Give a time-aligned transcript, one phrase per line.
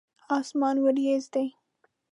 [0.37, 1.47] اسمان وريځ دی.